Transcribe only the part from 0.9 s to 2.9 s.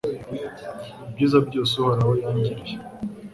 Ibyiza byose Uhoraho yangiriye